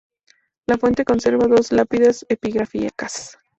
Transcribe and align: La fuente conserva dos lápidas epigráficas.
La 0.65 0.79
fuente 0.79 1.05
conserva 1.05 1.45
dos 1.47 1.71
lápidas 1.71 2.25
epigráficas. 2.27 3.37